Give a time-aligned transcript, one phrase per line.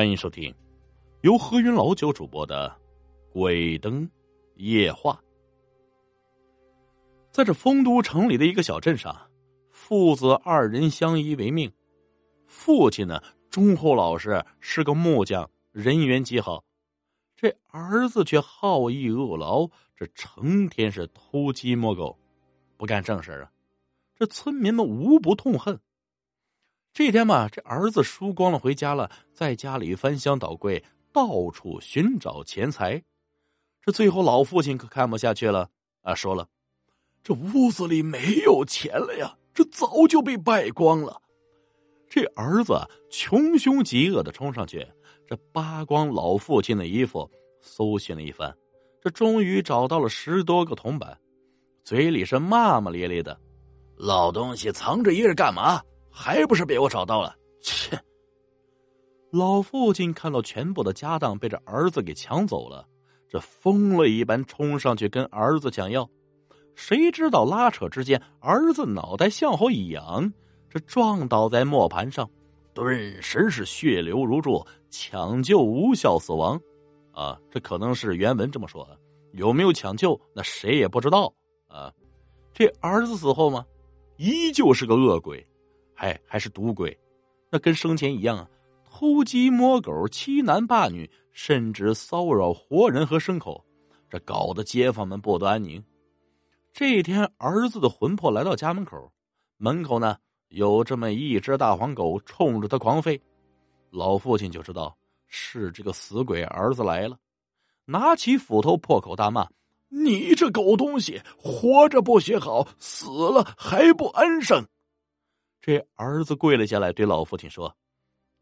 [0.00, 0.54] 欢迎收听
[1.20, 2.74] 由何云老九主播的
[3.34, 4.08] 《鬼灯
[4.54, 5.12] 夜话》。
[7.30, 9.30] 在这丰都城里的一个小镇上，
[9.68, 11.70] 父子二人相依为命。
[12.46, 16.64] 父亲呢，忠厚老实，是个木匠，人缘极好。
[17.36, 22.18] 这儿子却好逸恶劳，这成天是偷鸡摸狗，
[22.78, 23.52] 不干正事啊！
[24.14, 25.78] 这村民们无不痛恨。
[26.92, 30.82] 这天嘛，这儿子输光了回家了，在家里翻箱倒柜，
[31.12, 33.00] 到处寻找钱财。
[33.80, 35.70] 这最后老父亲可看不下去了
[36.02, 36.48] 啊，说了
[37.22, 41.22] ：“这屋子里没有钱了呀，这早就被败光了。”
[42.10, 42.74] 这儿子
[43.08, 44.84] 穷凶极恶的冲上去，
[45.28, 47.30] 这扒光老父亲的衣服，
[47.60, 48.52] 搜寻了一番，
[49.00, 51.16] 这终于找到了十多个铜板，
[51.84, 53.40] 嘴里是骂骂咧咧的
[53.96, 55.80] ：“老东西藏着掖着干嘛？”
[56.10, 57.34] 还不是被我找到了！
[57.62, 57.98] 切！
[59.30, 62.86] 老父亲看到全部的家当被这儿子给抢走了，
[63.28, 66.08] 这疯了一般冲上去跟儿子抢药。
[66.74, 70.32] 谁知道拉扯之间，儿子脑袋向后一仰，
[70.68, 72.28] 这撞倒在磨盘上，
[72.74, 76.60] 顿时是血流如注，抢救无效死亡。
[77.12, 78.98] 啊，这可能是原文这么说的，
[79.32, 81.32] 有没有抢救，那谁也不知道
[81.68, 81.92] 啊。
[82.52, 83.64] 这儿子死后吗？
[84.16, 85.46] 依旧是个恶鬼。
[86.00, 86.98] 哎，还是赌鬼，
[87.50, 88.48] 那跟生前一样啊！
[88.90, 93.62] 偷鸡摸狗、欺男霸女，甚至骚扰活人和牲口，
[94.08, 95.82] 这搞得街坊们不得安宁。
[96.72, 99.12] 这一天，儿子的魂魄来到家门口，
[99.58, 100.16] 门口呢
[100.48, 103.20] 有这么一只大黄狗冲着他狂吠。
[103.90, 107.18] 老父亲就知道是这个死鬼儿子来了，
[107.84, 109.46] 拿起斧头破口大骂
[109.92, 114.64] ：“你这狗东西，活着不学好，死了还不安生！”
[115.62, 117.74] 这儿子跪了下来，对老父亲说：“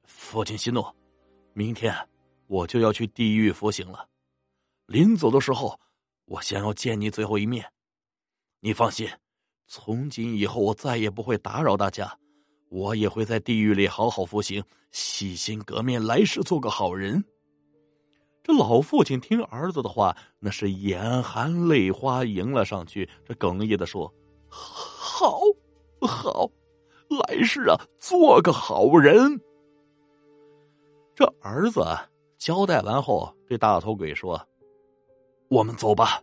[0.06, 0.84] 父亲息怒，
[1.52, 1.92] 明天
[2.46, 4.08] 我就要去地狱服刑了。
[4.86, 5.78] 临走的时候，
[6.26, 7.64] 我想要见你最后一面。
[8.60, 9.08] 你放心，
[9.66, 12.16] 从今以后我再也不会打扰大家，
[12.68, 17.24] 我也会在地狱里好好服刑，洗心革面，来世做个好人。”
[18.44, 24.14] 这老父亲听儿子的话，那是眼含泪花迎了上去，这哽咽的说
[24.48, 25.40] ：“好，
[26.00, 26.48] 好。”
[27.08, 29.40] 来世啊，做个好人。
[31.14, 31.84] 这儿子
[32.38, 34.40] 交代完后，对大头鬼说
[35.50, 36.22] ：“我们走吧。”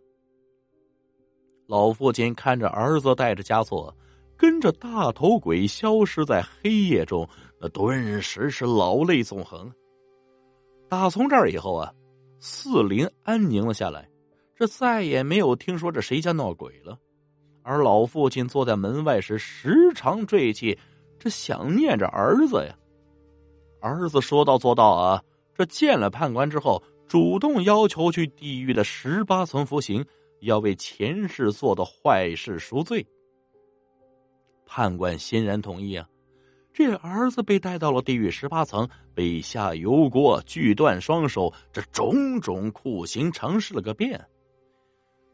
[1.68, 3.94] 老父亲看着儿子带着枷锁，
[4.38, 7.28] 跟着大头鬼消失在黑夜中，
[7.60, 9.72] 那顿时是老泪纵横。
[10.88, 11.92] 打从这儿以后啊，
[12.40, 14.08] 四邻安宁了下来，
[14.56, 16.98] 这再也没有听说这谁家闹鬼了。
[17.68, 20.78] 而老父亲坐在门外时，时常坠泣，
[21.18, 22.78] 这想念着儿子呀。
[23.82, 25.24] 儿子说到做到啊！
[25.56, 30.06] 这见了判官之后，主动要求去地狱的十八层服刑，
[30.42, 33.04] 要为前世做的坏事赎罪。
[34.68, 36.08] 判官欣然同意啊！
[36.72, 44.24] 这儿子被带到了地狱十八层，被下油锅、锯断双手，这种种酷刑尝试了个遍。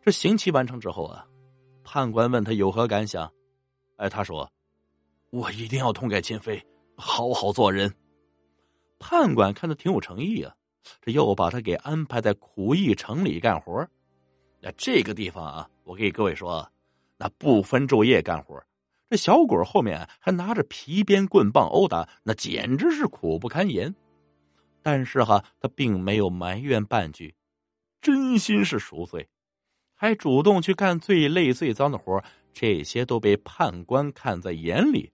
[0.01, 1.25] 这刑期完成之后啊。
[1.93, 3.29] 判官问他有何感想，
[3.97, 4.49] 哎，他说
[5.29, 6.65] ：“我一定要痛改前非，
[6.95, 7.93] 好好做人。”
[8.97, 10.55] 判官看他挺有诚意啊，
[11.01, 13.85] 这又把他给安排在苦役城里干活。
[14.61, 16.65] 那这个地方啊，我给各位说，
[17.17, 18.63] 那不分昼夜干活。
[19.09, 23.93] 这小鬼后面还拿着皮鞭棍棒殴打，那简直是苦不堪言。
[24.81, 27.35] 但是哈，他并没有埋怨半句，
[27.99, 29.27] 真心是赎罪。
[30.01, 35.11] 还主动去干最累最脏的活这些都被判官看在眼里。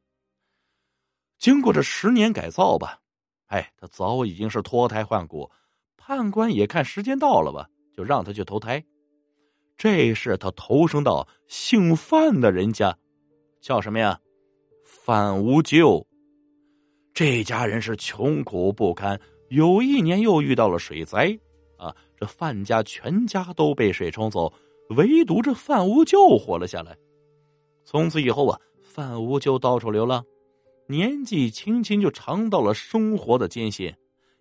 [1.38, 3.02] 经过这十年改造吧，
[3.48, 5.52] 哎，他早已经是脱胎换骨。
[5.98, 8.82] 判官也看时间到了吧，就让他去投胎。
[9.76, 12.98] 这是他投生到姓范的人家，
[13.60, 14.18] 叫什么呀？
[14.86, 16.08] 范无咎。
[17.14, 19.20] 这家人是穷苦不堪，
[19.50, 21.38] 有一年又遇到了水灾
[21.78, 24.54] 啊，这范家全家都被水冲走。
[24.90, 26.98] 唯独这范无咎活了下来。
[27.84, 30.26] 从此以后啊，范无咎到处流浪，
[30.88, 33.94] 年纪轻轻就尝到了生活的艰辛，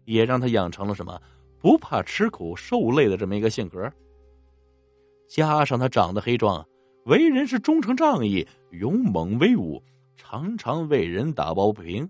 [0.04, 1.20] 也让他养成了什么
[1.60, 3.92] 不怕吃苦受累的这么一个性格。
[5.28, 6.66] 加上他长得黑壮，
[7.04, 9.82] 为人是忠诚仗义、勇猛威武，
[10.16, 12.08] 常常为人打抱不平，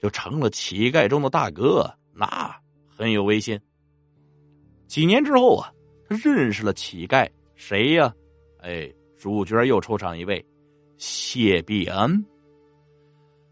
[0.00, 2.54] 就成了乞丐中的大哥，那
[2.86, 3.60] 很有威信。
[4.86, 5.72] 几年之后啊，
[6.08, 7.28] 他认识了乞丐。
[7.56, 8.14] 谁呀？
[8.60, 10.44] 哎，主角又出场一位，
[10.98, 12.24] 谢必安。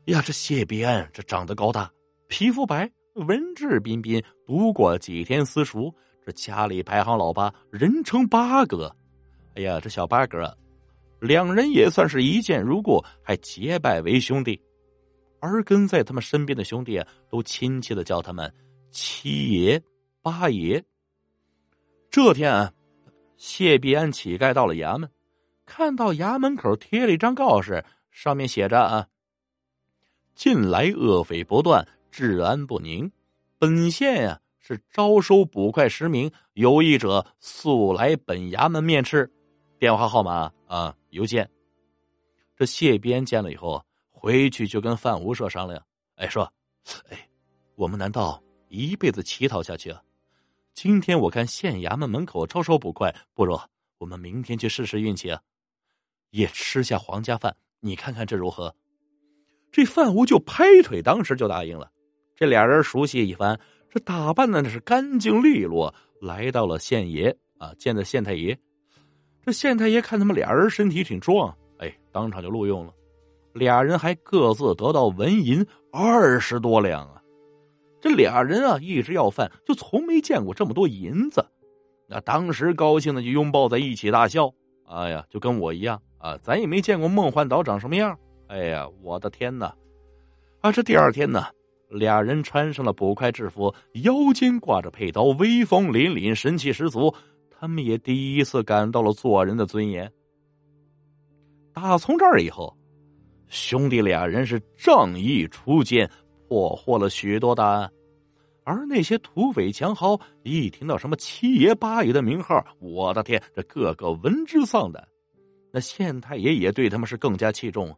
[0.07, 1.91] 呀，这谢必安这长得高大，
[2.29, 5.93] 皮肤白，文质彬彬，读过几天私塾，
[6.25, 8.95] 这家里排行老八，人称八哥。
[9.55, 10.57] 哎呀，这小八哥，
[11.21, 14.61] 两人也算是一见如故，还结拜为兄弟。
[15.41, 18.53] 而跟在他们身边的兄弟都亲切的叫他们
[18.91, 19.83] 七爷、
[20.23, 20.83] 八爷。
[22.11, 22.73] 这天啊，
[23.37, 25.11] 谢必安乞丐到了衙门，
[25.67, 29.09] 看到衙门口贴了一张告示，上面写着：“啊，
[30.35, 33.11] 近来恶匪不断，治安不宁，
[33.59, 39.31] 本县呀是招收捕快十名，有意者速来本衙门面试。
[39.79, 41.51] 电话号码啊，邮件。”
[42.57, 45.85] 这谢必安见了以后，回去就跟范无赦商量
[46.17, 46.51] ：“哎，说，
[47.11, 47.29] 哎，
[47.75, 50.01] 我们难道一辈子乞讨下去啊？”
[50.75, 53.57] 今天我看县衙门门口招收捕快，不如
[53.99, 55.41] 我们明天去试试运气啊！
[56.31, 58.75] 也吃下皇家饭，你看看这如何？
[59.71, 61.89] 这范无就拍腿，当时就答应了。
[62.35, 68.59] 这俩人熟悉一番，这打扮的那是干净利落，来到了县爷啊，见的县太爷。
[69.47, 72.93] 这县太爷看他们俩人身体挺壮，哎，当场就录用了。
[73.53, 77.23] 俩人还各自得到纹银二十多两啊！
[78.05, 81.43] 这俩人啊，一直要饭，就从没见过这么多银子。
[82.07, 84.53] 那当时高兴的就拥抱在一起大笑。
[84.87, 88.15] 哎呀，就跟我一样啊，咱也没见过梦幻岛长什么样。
[88.49, 89.75] 哎呀，我的天哪！
[90.61, 91.47] 啊，这第二天呢，
[91.89, 97.11] 俩人穿上了捕快制服，腰间挂着佩刀，威风凛凛，神气十足。
[97.51, 100.13] 他们也第一次感到了做人的尊严。
[101.73, 102.77] 打从这儿以后，
[103.49, 106.07] 兄弟俩人是仗义出剑。
[106.47, 107.91] 破获了许多大案，
[108.65, 115.07] 而那些土匪强豪一听到什么七爷八爷的名号，我的天，这个个闻之丧胆。
[115.71, 117.95] 那县太爷也对他们是更加器重。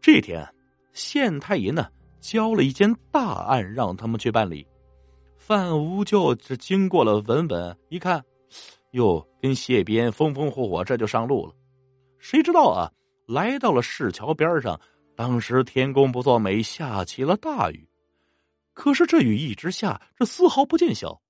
[0.00, 0.46] 这天，
[0.92, 1.88] 县太爷呢
[2.20, 4.66] 交了一件大案让他们去办理。
[5.36, 8.22] 范无咎这经过了文本，一看，
[8.92, 11.52] 哟，跟谢边风风火火，这就上路了。
[12.18, 12.92] 谁知道啊，
[13.26, 14.78] 来到了市桥边上。
[15.16, 17.88] 当时天公不作美，下起了大雨。
[18.78, 21.20] 可是这雨一直下，这丝毫不见小。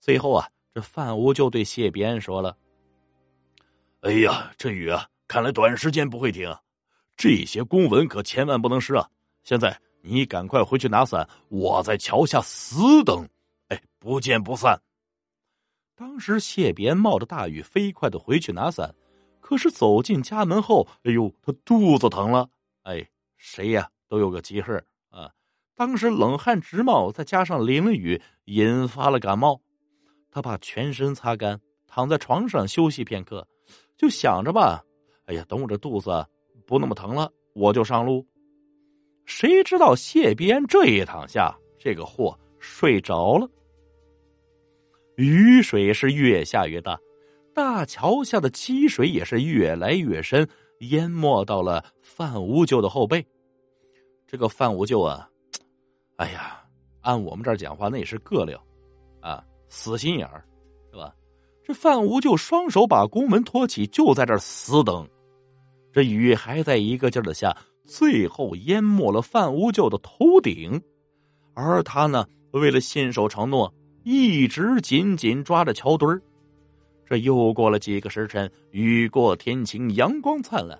[0.00, 2.56] 最后啊，这范无就对谢边说了
[4.02, 6.52] ：“哎呀，这雨啊，看来短时间不会停。
[7.16, 9.08] 这些公文可千万不能失啊！
[9.44, 13.24] 现在你赶快回去拿伞，我在桥下死等。
[13.68, 14.76] 哎，不见不散。”
[15.94, 18.92] 当时谢边冒着大雨，飞快的回去拿伞。
[19.38, 22.50] 可是走进家门后，哎呦，他肚子疼了。
[22.82, 23.08] 哎。
[23.36, 24.82] 谁呀，都有个急事啊！
[25.74, 29.60] 当时冷汗直冒，再加上淋了雨，引发了感冒。
[30.30, 33.46] 他把全身擦干，躺在床上休息片刻，
[33.96, 34.84] 就想着吧：
[35.26, 36.26] 哎呀，等我这肚子
[36.66, 38.26] 不那么疼了，我就上路。
[39.24, 43.48] 谁知道谢边这一躺下，这个货睡着了。
[45.16, 46.98] 雨水是越下越大，
[47.54, 50.48] 大桥下的积水也是越来越深。
[50.80, 53.26] 淹没到了范无咎的后背，
[54.26, 55.29] 这个范无咎啊，
[56.20, 56.62] 哎呀，
[57.00, 58.62] 按我们这儿讲话，那也是个料
[59.22, 60.44] 啊，死心眼儿，
[60.90, 61.14] 是吧？
[61.64, 65.08] 这范无咎双手把宫门托起，就在这儿死等。
[65.94, 67.56] 这雨还在一个劲儿的下，
[67.86, 70.78] 最后淹没了范无咎的头顶，
[71.54, 73.72] 而他呢，为了信守承诺，
[74.04, 76.20] 一直紧紧抓着桥墩儿。
[77.06, 80.78] 这又过了几个时辰，雨过天晴，阳光灿烂，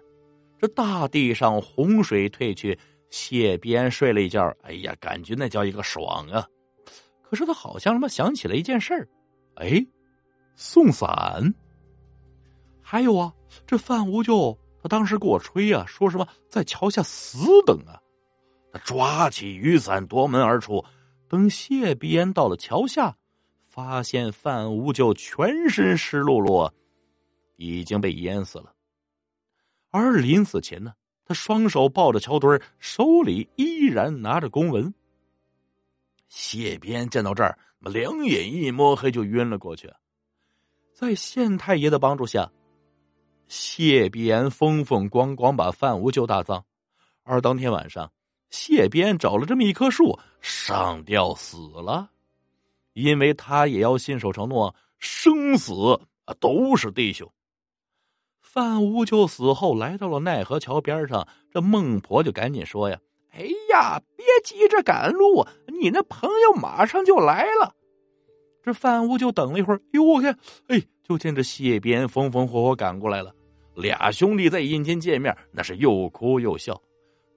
[0.60, 2.78] 这大地上洪水退去，
[3.10, 4.42] 谢边睡了一觉。
[4.62, 6.46] 哎呀，感觉那叫一个爽啊！
[7.22, 9.08] 可是他好像他妈想起了一件事儿，
[9.56, 9.84] 哎，
[10.56, 11.54] 送伞。
[12.82, 13.32] 还有啊，
[13.66, 18.00] 这范无咎他当时给我吹啊，说什么在桥下死等啊。
[18.72, 20.84] 他抓起雨伞夺门而出，
[21.28, 23.16] 等谢边到了桥下。
[23.68, 26.68] 发现范无咎全身湿漉漉，
[27.56, 28.74] 已经被淹死了。
[29.90, 30.92] 而临死前呢，
[31.30, 34.92] 他双手抱着桥墩手里依然拿着公文。
[36.28, 39.88] 谢边见到这儿，两眼一摸黑，就晕了过去。
[40.92, 42.50] 在县太爷的帮助下，
[43.46, 46.64] 谢边风风光光把范无咎大葬。
[47.22, 48.10] 而当天晚上，
[48.50, 52.10] 谢边找了这么一棵树上吊死了。
[52.94, 55.72] 因为他也要信守承诺，生死
[56.40, 57.32] 都是弟兄。
[58.52, 62.98] 范无咎死后，来到了奈何桥边上，这孟婆就赶紧说呀
[63.30, 65.46] ：“哎呀，别急着赶路，
[65.80, 67.76] 你那朋友马上就来了。”
[68.64, 73.32] 这范无咎等了一会儿，哟，我看，哎，就见这谢边风风火火赶过来了。
[73.76, 76.82] 俩兄弟在阴间见面，那是又哭又笑，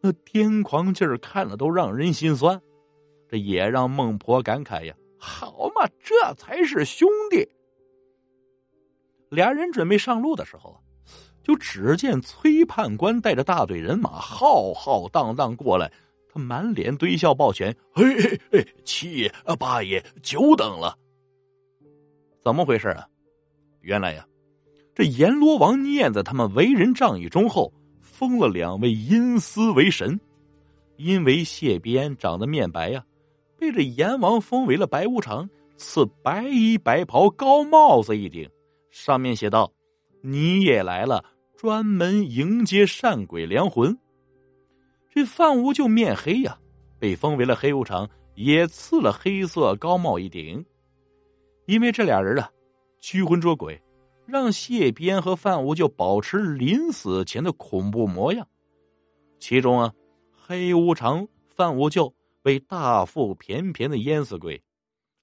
[0.02, 2.60] 那癫狂劲儿看了都让人心酸。
[3.30, 7.48] 这也让孟婆感慨呀：“好嘛，这才是兄弟。”
[9.30, 10.76] 俩人准备上路的时候，
[11.44, 15.92] 就只见崔判官带着大队人马浩浩荡荡过来，
[16.32, 20.98] 他满脸堆笑抱拳：“嘿嘿嘿，七爷啊，八爷，久等了。”
[22.42, 23.08] 怎么回事啊？
[23.82, 24.26] 原来呀，
[24.96, 30.20] 这阎罗王念在他们为人仗义忠厚，封了两位阴司为神。
[30.96, 33.04] 因为谢边长得面白呀，
[33.58, 38.50] 被这阎王封为了白无常，赐白衣白袍高帽子一顶。
[38.92, 39.72] 上面写道
[40.22, 41.26] ：“你也来了，
[41.64, 43.98] 专门迎接善鬼良魂。”
[45.10, 46.60] 这范无就面黑呀，
[47.00, 50.66] 被封为了黑无常，也赐了黑色高帽一顶。
[51.66, 52.52] 因为这俩人啊，
[53.00, 53.82] 驱魂捉鬼，
[54.26, 58.46] 让谢边和范无就保持临死前的恐怖模样。
[59.40, 59.94] 其中啊，
[60.34, 64.62] 黑无常、范无救为大腹便便的淹死鬼，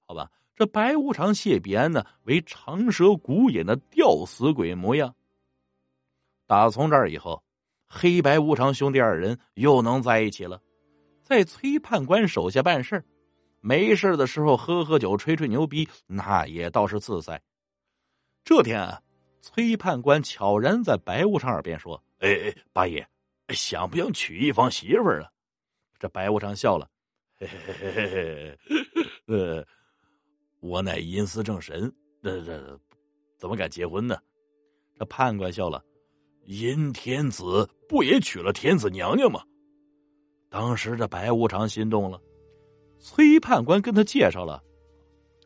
[0.07, 0.27] 好吧。
[0.55, 5.13] 这白无常、谢必安呢，为长舌古眼的吊死鬼模样。
[6.51, 7.41] 打从这儿以后，
[7.87, 10.61] 黑白无常兄弟二人又能在一起了，
[11.23, 13.01] 在崔判官手下办事
[13.61, 17.41] 没事的时候喝喝酒、吹吹牛逼，那也倒是自在。
[18.43, 19.01] 这天啊，
[19.39, 23.07] 崔判官悄然在白无常耳边说：“哎哎，八爷，
[23.51, 25.31] 想不想娶一房媳妇儿啊？”
[25.97, 26.85] 这白无常笑了
[27.39, 29.65] ：“嘿嘿嘿嘿嘿，呃。”
[30.59, 31.89] 我乃阴司正神，
[32.21, 32.77] 这这
[33.37, 34.17] 怎么敢结婚呢？
[34.99, 35.81] 这判官笑了
[36.45, 39.41] ：“阴天子不也娶了天子娘娘吗？”
[40.49, 42.21] 当时这白无常心动了。
[42.99, 44.61] 崔判官跟他介绍了：“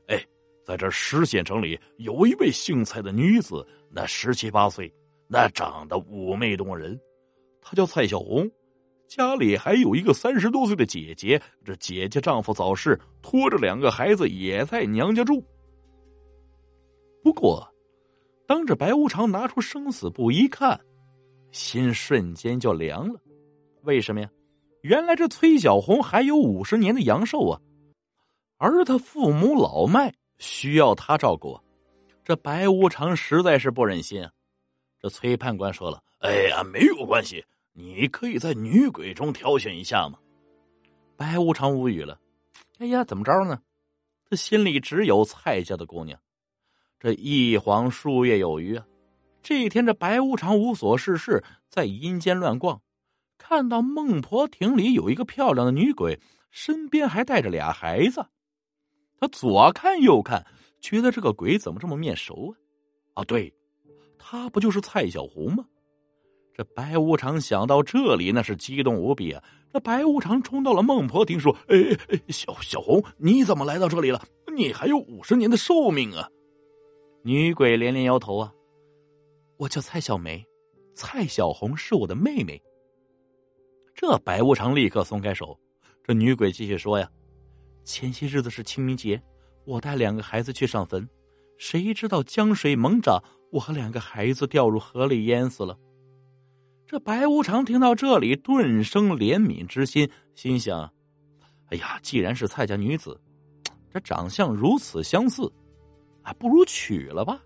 [0.07, 0.25] 哎，
[0.65, 4.91] 在这石县城里有一位姓蔡的女子，那十七八岁，
[5.27, 6.99] 那长得妩媚动人，
[7.61, 8.49] 她叫蔡小红。”
[9.07, 15.45] 家里还有一个三十多岁的姐姐，这姐姐丈夫早逝，拖着两个孩子也在娘家住。
[17.21, 17.63] 不过，
[18.47, 20.79] 当着白无常拿出生死簿一看，
[21.51, 23.19] 心瞬间就凉了。
[23.83, 24.29] 为什么呀？
[24.81, 27.59] 原来这崔小红还有五十年的阳寿啊，
[28.57, 31.59] 而他父母老迈，需要他照顾。
[32.23, 34.31] 这白无常实在是不忍心啊。
[34.99, 37.43] 这崔判官说了：“哎呀，没有关系。”
[37.77, 40.17] 你可以在女鬼中挑选一下嘛？
[41.17, 42.17] 白无常无语了。
[42.77, 43.59] 哎呀，怎么着呢？
[44.29, 46.17] 他心里只有蔡家的姑娘。
[47.05, 48.83] 这一晃数月有余啊。
[49.43, 52.81] 这一天，这白无常无所事事，在阴间乱逛，
[53.37, 56.19] 看到孟婆亭里有一个漂亮的女鬼，
[56.49, 58.25] 身边还带着俩孩子。
[59.19, 60.47] 他左看右看，
[60.81, 62.55] 觉得这个鬼怎么这么面熟
[63.13, 63.21] 啊？
[63.21, 63.53] 啊，对，
[64.17, 65.63] 他不就是蔡小红吗？
[66.55, 69.43] 这白无常想到这里，那是激动无比啊！
[69.71, 71.77] 这白无常冲到了孟婆亭，说：“哎
[72.09, 74.25] 哎，小小红，你怎么来到这里了？
[74.55, 76.27] 你还有五十年的寿命啊！”
[77.27, 78.53] 女鬼连连摇头啊
[79.57, 80.45] ：“我叫蔡小梅，
[80.93, 82.61] 蔡小红是我的妹妹。”
[83.95, 85.59] 这白无常立刻松开手。
[86.03, 87.09] 这女鬼继续说：“呀，
[87.83, 89.19] 前些日子是清明节，
[89.65, 91.09] 我带两个孩子去上坟，
[91.57, 93.19] 谁知道江水猛涨，
[93.51, 95.75] 我和两个孩子掉入河里淹死了。”
[96.85, 100.93] 这白无常听到这里，顿生怜悯之心，心想
[101.73, 103.19] ：“哎呀，既然是蔡家女子，
[103.89, 105.51] 这长相如此相似，
[106.25, 107.41] 啊，不如娶了吧。”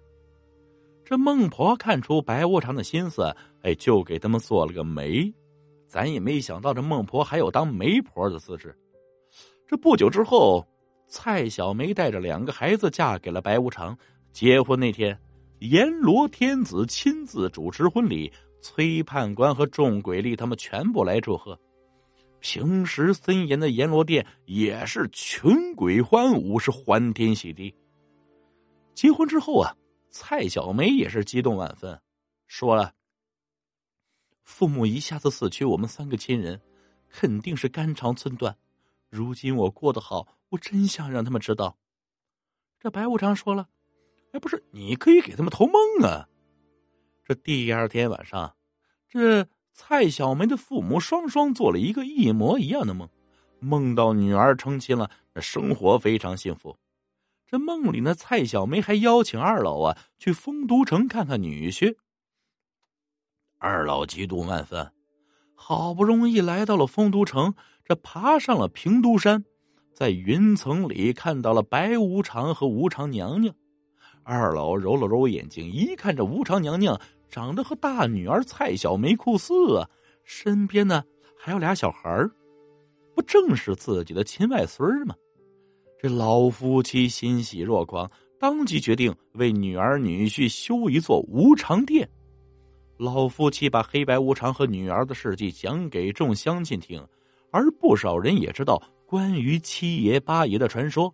[1.05, 5.31] 这孟婆看出白无常的心思，哎，就给他们做了个媒。
[5.87, 8.75] 咱也没想到，这孟婆还有当媒婆的资质。
[9.67, 10.67] 这不久之后，
[11.07, 13.97] 蔡小梅带着两个孩子嫁给了白无常。
[14.31, 15.19] 结婚那天，
[15.59, 18.31] 阎罗天子亲自主持婚礼。
[18.61, 21.57] 崔判官和众鬼吏他们全部来祝贺，
[22.41, 27.73] 平时森严的阎罗殿也是群鬼欢舞，是欢天喜地。
[28.99, 29.77] 结婚之后啊，
[30.11, 32.01] 蔡小梅也是激动万分，
[32.47, 32.93] 说了
[34.43, 36.59] ：“父母一下子死去，我们三个亲人
[37.07, 38.57] 肯定是肝肠寸断。
[39.09, 41.77] 如今我过得好，我真想让他们知道。”
[42.77, 43.69] 这白无常说了
[44.33, 46.27] ：“哎，不是，你可以给他们投梦啊。”
[47.23, 48.53] 这第二天晚上，
[49.07, 53.07] 这蔡小梅的父母双双做了一个一模一样的梦，
[53.61, 56.77] 梦到女儿成亲了，那生活非常幸福。
[57.49, 61.95] 这梦里呢，蔡小梅还邀请二老啊去丰都城看看女婿。
[63.57, 64.91] 二老激动万分，
[65.55, 69.43] 好不容易来到了丰都城，这爬上了平都山，
[69.95, 73.55] 在云层里看到了白无常和无常娘娘。
[74.21, 77.01] 二老揉了揉眼睛，一看这无常娘娘。
[77.29, 79.89] 长得和大女儿蔡小梅酷似啊，
[80.23, 81.03] 身边呢
[81.37, 82.29] 还有俩小孩儿。
[83.15, 85.15] 不正是自己的亲外孙吗？
[86.01, 92.09] 这老夫妻欣喜若狂，当即决定为女儿女婿修一座无常殿。
[92.97, 97.05] 老夫妻把黑白无常和女儿的事迹讲给众乡亲听，
[97.51, 101.13] 而不少人也知道关于七爷八爷的传说，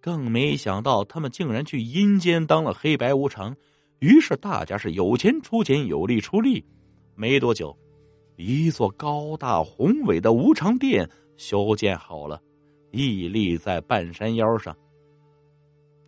[0.00, 3.54] 更没想到他们竟然去阴间当了黑白无常。
[3.98, 6.64] 于是大家是有钱出钱，有力出力。
[7.14, 7.76] 没多久，
[8.36, 12.40] 一座高大宏伟的无常殿修建好了。
[12.92, 14.76] 屹立在半山腰上。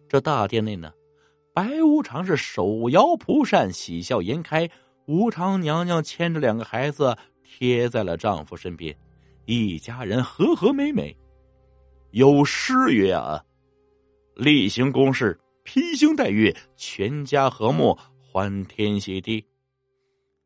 [0.08, 0.92] 这大殿内呢，
[1.52, 4.70] 白无常是手摇蒲扇，喜笑颜开。
[5.06, 8.96] 无常娘娘牵着两个孩子贴在了丈夫身边，
[9.44, 11.14] 一家人和和美美。
[12.10, 13.44] 有诗曰：“啊，
[14.36, 19.44] 例行公事，披星戴月，全家和睦，欢天喜地。”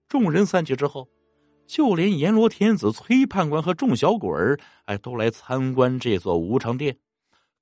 [0.09, 1.09] 众人散去之后。
[1.69, 6.97] 就连阎罗天子、崔判官和众小鬼儿，哎，都来参观这座无常殿，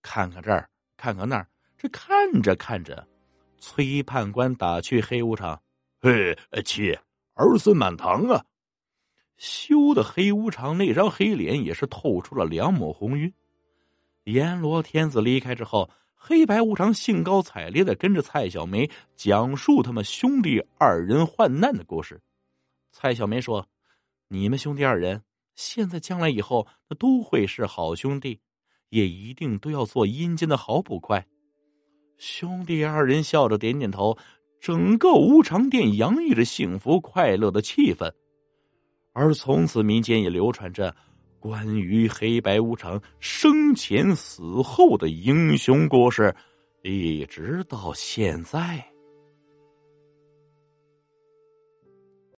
[0.00, 1.48] 看看这儿，看看那儿。
[1.76, 3.04] 这看着看着，
[3.58, 5.60] 崔判官打趣黑无常
[6.00, 6.96] ：“嘿，七
[7.34, 8.44] 儿孙满堂啊！”
[9.38, 13.34] 羞的黑无常那张黑脸也是透出了两抹红晕。
[14.24, 22.22] 阎罗天子离开之后，黑白无常兴高采烈的跟着蔡小梅讲述他们兄弟二人患难的故事。
[22.92, 23.68] 蔡小梅说。
[24.28, 25.22] 你们兄弟二人，
[25.54, 28.40] 现在、将来、以后，那都会是好兄弟，
[28.88, 31.24] 也一定都要做阴间的好捕快。
[32.18, 34.18] 兄弟二人笑着点点头，
[34.60, 38.10] 整个无常殿洋溢着幸福快乐的气氛。
[39.12, 40.94] 而从此，民间也流传着
[41.38, 46.34] 关于黑白无常生前死后的英雄故事，
[46.82, 48.95] 一直到现在。